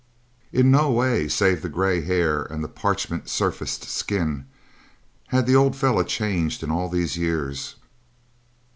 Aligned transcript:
In 0.51 0.71
no 0.71 0.89
way, 0.89 1.27
save 1.27 1.61
the 1.61 1.69
gray 1.69 2.01
hair 2.01 2.41
and 2.41 2.63
the 2.63 2.67
parchment 2.67 3.29
surfaced 3.29 3.83
skin, 3.83 4.47
had 5.27 5.45
the 5.45 5.55
old 5.55 5.75
fellow 5.75 6.01
changed 6.03 6.63
in 6.63 6.71
all 6.71 6.89
these 6.89 7.17
years. 7.17 7.75